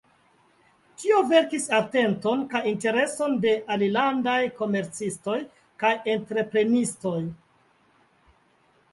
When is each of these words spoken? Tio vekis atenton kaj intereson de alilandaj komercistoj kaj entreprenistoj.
Tio 1.01 1.17
vekis 1.31 1.65
atenton 1.79 2.39
kaj 2.53 2.61
intereson 2.71 3.35
de 3.43 3.51
alilandaj 3.75 4.37
komercistoj 4.61 5.35
kaj 5.83 5.91
entreprenistoj. 6.15 7.19